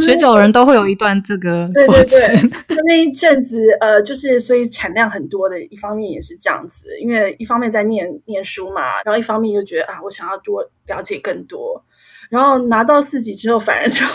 [0.00, 11.82] 学酒人都会有一段这个对对对，那一阵子呃，就是所以产量很多的，一方面也是这样子，因为一方面在念念书嘛，然后一方面又觉得啊，我想要多了解更多，
[12.28, 14.00] 然后拿到四级之后，反而就。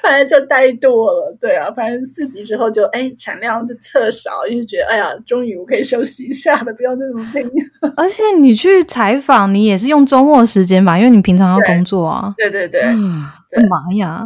[0.00, 7.50] 反正就怠惰了，对啊，反正四级之后就哎产量就特少，因为觉得哎呀，终于我可以休息一下了，不要那种拼。
[7.96, 10.96] 而且你去采访，你也是用周末时间吧？
[10.96, 12.32] 因为你平常要工作啊。
[12.36, 12.82] 对对对，
[13.68, 14.24] 妈呀！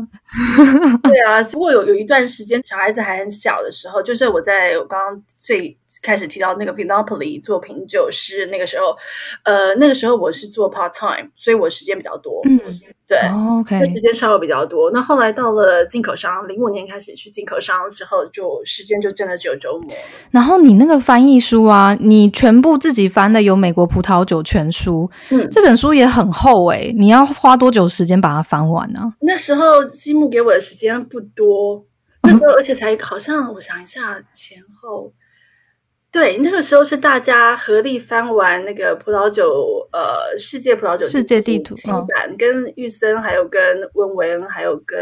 [1.03, 8.97] 对啊，不过有有一段时间小孩子还很小的时候，就是我在我刚刚最开始提到那个 Pinopoly 做品酒师那个时候，
[9.45, 12.41] 呃，那个时候我是做 part time，所以我时间比较多。
[12.49, 12.61] 嗯。
[13.09, 14.91] 对，OK，时间稍微比较多。
[14.91, 19.91] 那后来到了进口商，零五年开始去进口商之后，就时间就真的只有周末。
[20.31, 29.15] 然后你那个翻译书啊，你全部自己翻的有《美国葡萄酒全书》，嗯，这本书也很厚诶，你要花多久时间把它翻完呢？
[29.21, 31.87] 那时候积木给我的时间不多，
[32.25, 35.15] 那时候而且才好像我想一下前后。
[36.11, 43.61] 对，那个时候是大家合力翻完那个葡萄酒，呃，世界葡萄酒世界地图新版，跟玉森，还有跟
[43.93, 44.97] 温维恩，还有跟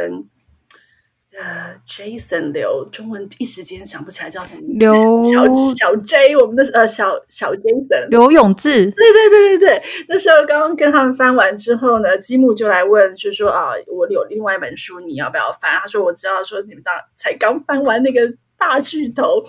[1.38, 4.92] 呃 Jason 刘，中文一时间想不起来叫什么刘
[5.32, 15.70] 小小 J，我们的呃小小 Jason 刘永志，对对对对对，那时候刚刚跟他们翻完之后呢，积木就来问，就说啊，我有另外一本书，你要不要翻？
[15.80, 18.22] 他说我知道，说你们当才刚翻完那个。
[18.58, 19.42] 大巨头，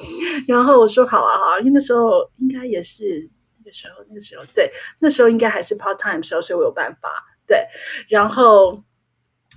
[0.48, 7.10] 然后我说好啊好啊，因为那时候应该也是那个时候，那个时候对，那时候应该还是 part time 时候，所以我有办法
[7.46, 7.65] 对，
[8.10, 8.84] 然后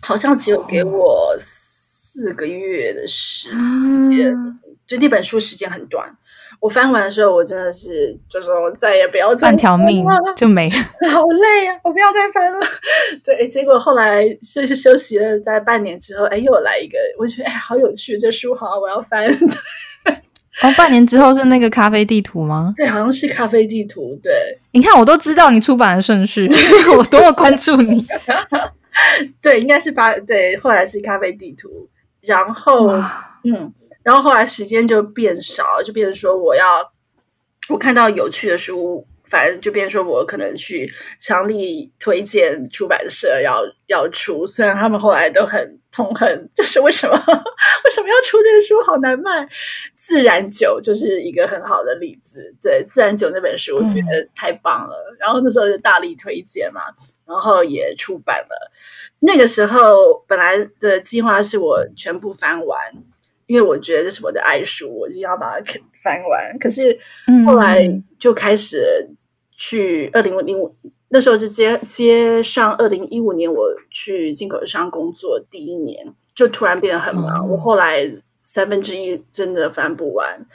[0.03, 3.51] 好像只有给我四个月的时
[4.11, 4.35] 间，
[4.87, 6.17] 就那本书时间很短。
[6.61, 10.05] 我翻完的时候，我真的是就说我再也不要再半条命
[10.37, 10.77] 就没了，
[11.11, 11.75] 好累啊！
[11.83, 12.61] 我不要再翻了。
[13.25, 19.27] 对，结果后来休息休息了，在半年之后，哎，又来一个，我觉得哎，好有趣，这书好，我要翻。
[20.63, 22.75] 哦，半年之后是那个咖啡地图吗？
[22.77, 24.15] 对，好像是咖啡地图。
[24.23, 26.47] 对，你看，我都知道你出版的顺序，
[26.95, 28.07] 我多么关注你。
[29.41, 31.89] 对，应该是发对，后来是咖啡地图，
[32.21, 32.89] 然后
[33.45, 33.73] 嗯。
[34.03, 36.93] 然后后来时间就变少，就变成说我要
[37.69, 47.15] 我看到有趣的书，反正就变成说我可能去强力推荐出版社要要出，虽然他们后来都很痛恨，就是为什么
[47.85, 49.47] 为什么要出这个书，好难卖。
[49.95, 56.81] 自然酒就是一个很好的例子，对自然酒那本书我觉得太棒了，然后那时候就大力推荐嘛，
[57.29, 58.73] 然后也出版了。
[59.21, 62.79] 那个时候本来的计划是我全部翻完。
[63.51, 66.57] 因为我觉得这是我的爱书，我就要把它翻完。
[66.61, 66.97] 可是
[67.45, 67.85] 后来
[68.17, 69.11] 就开始
[69.57, 70.73] 去二零零五，
[71.09, 77.51] 那时候是接接上二零一五年我去进口商工作第一年，就突然变得很忙。
[77.51, 78.09] 我后来
[78.45, 80.47] 三分之一真的翻不完。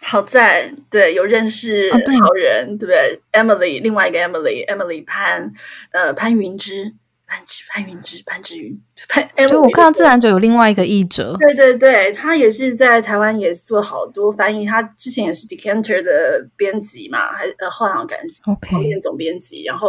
[0.00, 5.52] 好在对有认识好人，对不对？Emily，另外一个 Emily，Emily 潘，
[5.90, 6.94] 呃，潘云之。
[7.28, 7.38] 潘
[7.68, 19.88] 潘云之潘之云，潘就我看到自然就有另外一个译者，对对对，他也是在台湾也做好多翻译，他之前也是 Decanter 的编辑嘛，还呃后来感觉 OK 总编辑，然后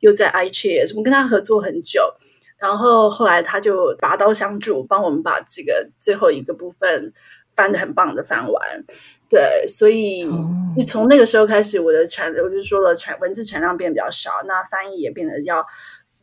[0.00, 2.02] 又在 iCheers，我们跟他合作很久，
[2.58, 7.14] 然后后来他就拔刀相助，帮我们把这个最后一个部分
[7.54, 8.84] 翻的很棒的翻完，
[9.30, 10.28] 对，所以
[10.76, 15.66] 就从那个时候开始，我的产我就说了产文字产量变比较少，那翻译也变得要。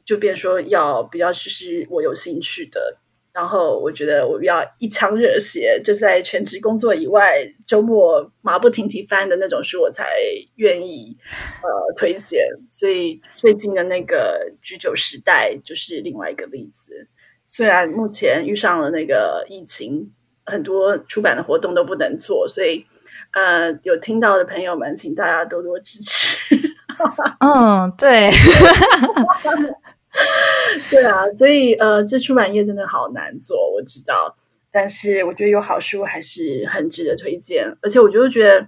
[0.05, 2.97] 就变说要比较是我有兴趣的，
[3.33, 10.05] 然后我觉得我要一腔热血，就在全职工作以外，周末马不停蹄翻的那种书，我才
[10.55, 11.17] 愿意
[11.63, 12.47] 呃推荐。
[12.69, 17.09] 所以最近的那个《居酒时代》就是另外一个例子。
[17.43, 20.11] 虽然目前遇上了那个疫情，
[20.45, 22.85] 很多出版的活动都不能做，所以
[23.33, 26.55] 呃，有听到的朋友们，请大家多多支持。
[27.41, 28.31] 嗯，对。
[30.89, 34.35] 对啊，所以呃，这出版业真的好难做，我知道。
[34.71, 38.67] 但是我觉得有好书还是很值得推荐，而且我就觉得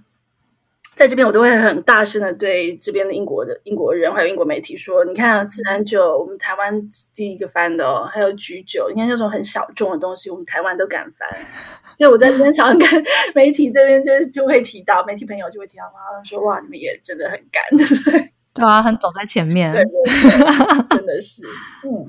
[0.95, 11.29] 在这边我都会很大声的对这边的英国的英国人还有英国媒体说：，你看自然酒，我们台湾第一个翻的哦，还有菊酒，你看那种很小众的东西，我们台湾都敢翻。
[11.97, 12.88] 所以我在这边常跟
[13.36, 18.29] 媒体这边就就会提到，媒体朋友就会提到，哇，说哇，你们也真的很敢，对不对？
[18.58, 19.84] 对啊，很走在前面，对
[20.89, 21.43] 真的是。
[21.84, 22.06] 嗯，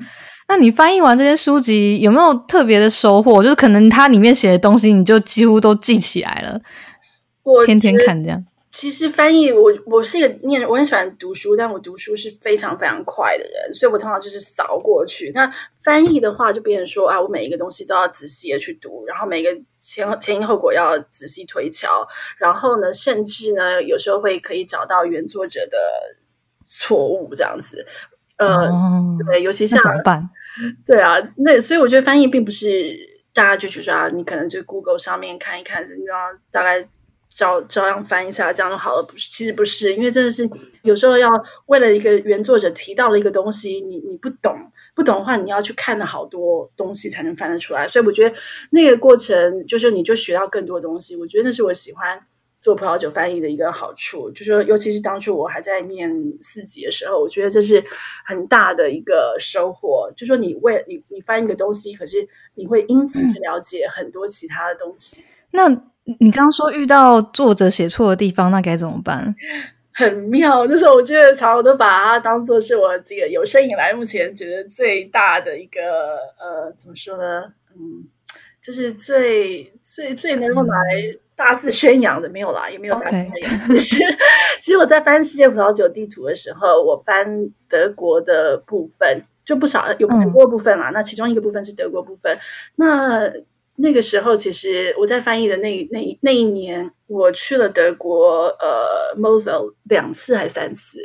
[0.48, 3.42] 那你翻译完这些书籍，有没有特别的收获？
[3.42, 6.60] 就是可能它里面写的东西，你就几乎都记起来了。
[7.42, 8.44] 我天天看这样。
[8.70, 15.32] 其实翻译，我我是一个念，我很喜欢读书，但我读书是非常非常快的人，所以我通常就是扫过去。
[15.34, 15.50] 那
[15.82, 22.06] 翻译的话，就别人说啊，我每一个东西都要仔细的去读，然后每一个前前因后果要仔细推敲，
[22.38, 25.76] 然后呢，甚至呢，有时候会可以找到原作者的。
[26.68, 27.84] 错误这样子，
[28.36, 28.70] 呃，
[29.26, 30.28] 对，尤其像怎么办？
[30.86, 32.66] 对啊，那所以我觉得翻译并不是
[33.32, 36.16] 大家就觉得啊，你可能就 Google 上面看一看，你知道
[36.50, 36.86] 大概
[37.28, 39.02] 照照样翻一下，这样就好了。
[39.02, 40.48] 不是，其实不是，因为真的是
[40.82, 41.28] 有时候要
[41.66, 44.56] 为了一个原作者提到了一个东西，你你不懂
[44.96, 47.86] 不懂的话，你要去看了好多东西才能翻得出来。
[47.86, 48.34] 所以我觉得
[48.70, 51.14] 那个过程就是你就学到更多东西。
[51.16, 52.20] 我觉得那是我喜欢。
[52.60, 56.10] 做葡萄酒翻译的一个好处，就是说，尤其是当初我还在念
[56.42, 57.82] 四级的时候，我觉得这是
[58.26, 60.12] 很大的一个收获。
[60.16, 62.16] 就说你为你你翻译一个东西，可是
[62.54, 65.24] 你会因此去了解很多其他的东西。
[65.52, 65.68] 那
[66.20, 69.34] 你刚刚说遇到作者写错的地方，那该怎么办？
[69.94, 77.52] 很妙，那时候我觉得常常都把它当做是我这个有生以来目前觉得最大的一个呃，怎么说呢？
[77.74, 78.06] 嗯，
[78.60, 81.18] 就是最最最能够拿来。
[81.38, 83.68] 大肆宣扬的没有啦，也没有大肆宣扬。
[83.68, 84.04] 其 实，
[84.60, 90.90] 其实我在翻世界葡萄酒地图的时候，我翻德国的部分就不少，有很多部分啦。
[90.92, 92.36] 那其中一个部分是德国部分。
[92.74, 93.32] 那
[93.76, 100.98] 那个时候，其实我在翻译的那那那一年，我去了德国，呃，Mosel 两次还是三次。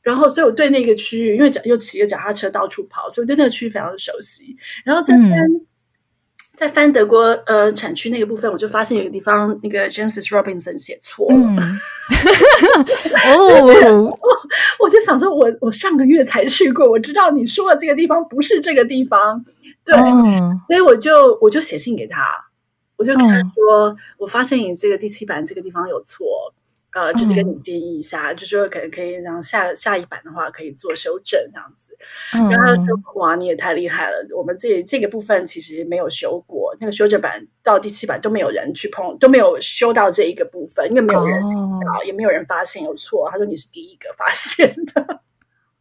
[0.00, 4.56] 然后，所以我对那个区域，因为又骑着脚踏车到处跑，所以对那个区域非常的熟悉。
[4.84, 5.32] 然后在翻。
[6.54, 11.36] 在翻德国呃产区那个部分，我就发现有个地方那个 Jensis Robinson 写错了。
[13.24, 14.18] 哦，
[14.78, 19.42] 我就想说，我我上个月才去过，我知道你说的这个地方不是这个地方，
[19.84, 19.96] 对，
[20.66, 22.22] 所以我就我就写信给他，
[22.96, 26.52] 我就跟他说，我发现你这个第七版这个地方有错。
[26.94, 31.96] 呃，就是跟你建议一下，就说可能可以让下下一版的话可以做修正这样子。
[32.30, 32.84] 然后他说
[33.16, 34.16] ：“哇，你也太厉害了！
[34.36, 43.28] 我们这这个部分其实没有修过，那个修正版到第七版都没有人去碰，都没有修到这一个部分，因为没有人听到，也没有人发现有错。
[43.30, 45.20] 他说你是第一个发现的。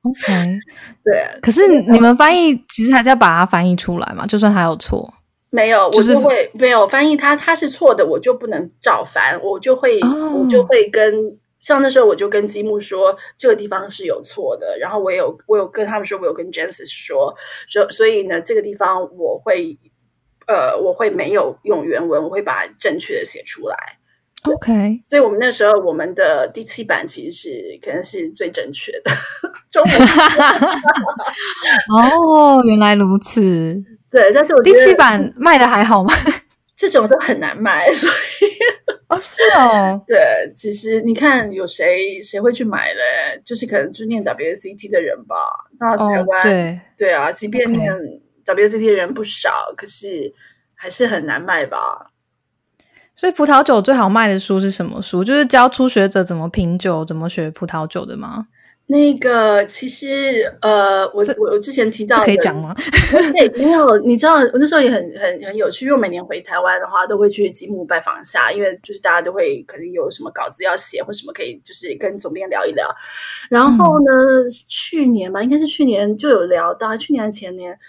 [0.03, 0.59] OK，
[1.03, 1.39] 对。
[1.41, 5.13] 可是你们翻译其实还是要把它翻译出来嘛，就算它有错。”
[5.53, 11.13] 没有，我就会没有翻译他，他是错的，我就不能照翻，我就会我就会跟
[11.59, 17.35] 像那时候我就跟积木说这个地方是有错的，然后我有我有跟他们说，我有跟 j a n c e s 说，
[17.69, 19.77] 所所以呢这个地方我会
[20.47, 23.75] 呃我会没有用原文，我会把正确的写出来。
[24.43, 29.11] OK，所以我们那时候我们的第七版其实是可能是最正确的
[29.69, 29.91] 中文。
[31.93, 33.83] 哦，原来如此。
[34.11, 36.13] 对，但是我第七版卖的还好吗？
[36.75, 38.13] 这种都很难卖，所以
[39.07, 43.39] 哦是哦， 对，其实你看有谁谁会去买嘞？
[43.45, 45.35] 就是可能就念 WCT 的人吧。
[45.79, 47.93] 那台湾、对对啊，即便念
[48.45, 50.33] WCT 的人不少，可是
[50.73, 52.07] 还是很难卖吧？
[53.15, 55.23] 所以葡萄酒最好卖的书是什么书？
[55.23, 58.47] 就是教初学者怎么品酒、怎么学葡萄酒的吗？
[58.91, 62.75] 那个其实呃，我我我之前提到可以讲吗？
[63.33, 72.93] 对，没有，你知道，我那时候也很很很有趣，因为我每年回台湾的话，都会去积木拜访一下，因为就是大家都会可能有什么稿子要写，或什么可以就是跟总编聊一聊。
[73.49, 77.79] 然后呢，去年吧，应该是去年就有聊到，去年还是前年。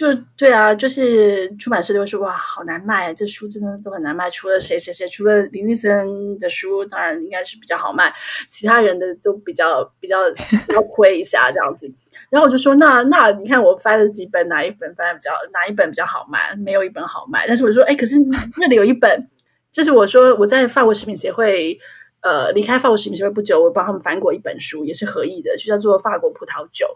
[0.00, 4.30] 就对啊，就是出版社都会说哇，好难卖，这书真的都很难卖。
[4.30, 8.10] 除了谁谁谁，除了林玉森的书，当然应该是比较好卖，
[8.48, 10.16] 其他人的都比较比较
[10.72, 11.92] 要亏一下这样子。
[12.30, 16.54] 然后我就说，那那你看我翻了几本，哪一本翻的比较哪一本比较好卖？
[16.56, 17.46] 没有一本好卖。
[17.46, 18.14] 但是我说，哎，可是
[18.56, 19.28] 那里有一本，
[19.70, 21.78] 就是我说我在法国食品协会，
[22.22, 26.86] 呃，离开法国食品协会不久，我帮他们翻过一本书，也是合意的，就叫做《法国葡萄酒》。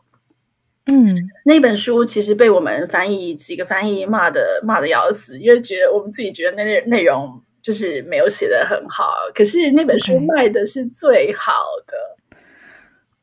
[0.87, 11.53] 嗯，那本书其实被我们翻译几个翻译骂的骂的要死，因为觉得我们自己觉得那内内容就是没有写的很好，可是那本书卖的是最好
[11.87, 11.95] 的。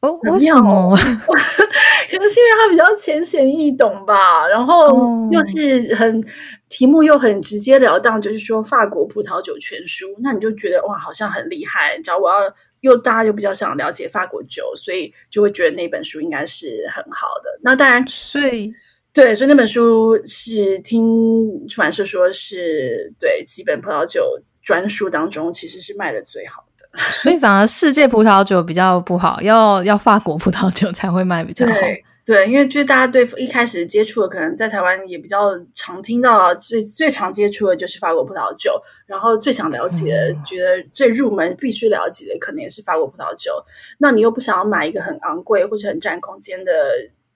[0.01, 0.97] 哦，很为什么？
[0.97, 6.19] 可能是因为它比较浅显易懂吧，然后哦又是很、
[6.67, 11.99] 题目又很直截了当，就是说法国葡萄酒全书，那你就觉得哇，好像很厉害。
[12.01, 12.51] 只要我要
[12.81, 17.49] 又大家又比较想了解法国酒，所以就会觉得那本书应该是很好的。
[17.63, 18.71] 那当然，所以
[19.13, 26.99] 对，所以那本书是听出版社说是对基本葡萄酒专书当中，其实是卖的最好的。
[27.23, 31.73] 所以反而世界葡萄酒比较不好，要要法国葡萄酒才会卖比较好。
[31.73, 43.51] 对对，因为就是大家对一开始接触的，可能在台湾也比较常听到，最最常接触的就是法国葡萄酒，然后最想了解觉得最入门必须了解的，可能也是法国葡萄酒。
[43.97, 46.71] 那你又不想要买一个很昂贵或者很占空间的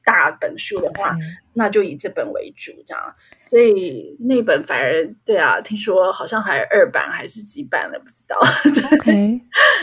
[0.04, 1.16] 大本书的话，
[1.54, 3.16] 那就以这本为主，这样。
[3.48, 8.38] 所以那本反而对啊，听说好像还二版还是几版了，不知道。
[8.98, 9.40] OK，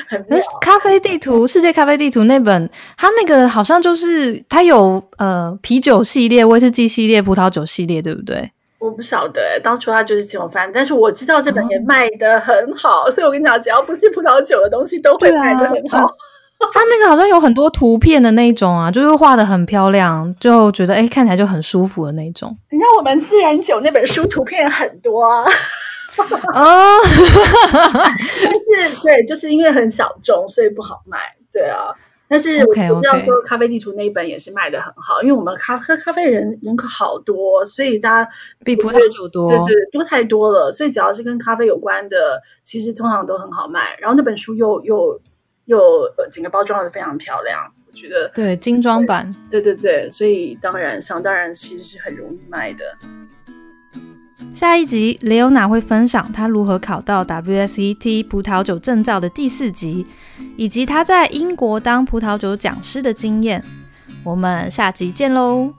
[0.09, 8.51] 很 妙可是咖啡地图、世界咖啡地图那本，它那个好像就是它有呃啤酒系列、威士忌系列、葡萄酒系列，对不对？
[8.79, 16.05] 我不晓得，当初他就是这种翻，但是我知道这本也哦卖的很好，所以我跟你讲，只要不是葡萄酒的东西都会卖的很好。
[16.73, 22.57] 它那个好像有很多图片的那一种啊，就是画的很漂亮，就觉得哎看起来就很舒服的那种。
[22.71, 25.45] 你看我们自然酒那本书图片很多啊，
[26.55, 26.99] 啊，
[28.05, 31.19] 但是对，就是因为很小众，所以不好卖。
[31.53, 31.93] 对啊，
[32.29, 38.31] 但是我我知道说咖啡地图那一本也是卖的很好，因为我们咖喝咖啡人人口好多，所以大家
[38.65, 39.47] 比葡萄酒多。
[39.47, 43.95] 对对多太多了，所以只要是跟咖啡有关的，其实通常都很好卖。
[44.01, 45.21] 然后那本书又又
[45.67, 45.79] 又
[46.17, 49.35] 呃整个包装的非常漂亮，我觉得对精装版。
[49.51, 52.85] 对对对，所以当然想当然其实是很容易卖的。
[54.53, 60.07] 下一集，雷欧娜会分享她如何考到 WSET 葡萄酒证照的第四集，
[60.57, 63.65] 以及她在英国当葡萄酒讲师的经验。
[64.23, 65.73] 我们下集见喽！